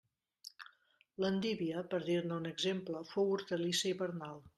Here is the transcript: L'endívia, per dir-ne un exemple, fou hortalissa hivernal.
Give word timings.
L'endívia, 1.25 1.83
per 1.91 1.99
dir-ne 2.07 2.35
un 2.41 2.51
exemple, 2.53 3.03
fou 3.11 3.29
hortalissa 3.35 3.91
hivernal. 3.93 4.43